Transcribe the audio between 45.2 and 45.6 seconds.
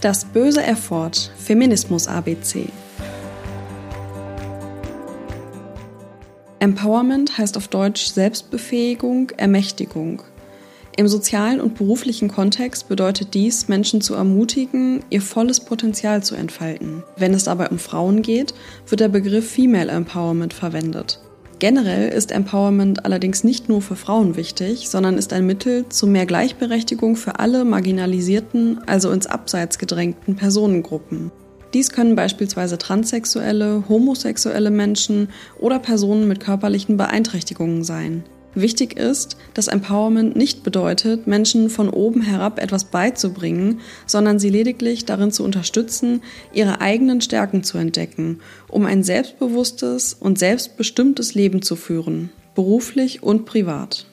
zu